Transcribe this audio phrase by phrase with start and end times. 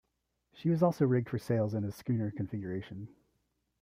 [0.55, 3.09] She was also rigged for sails in a Schooner configuration.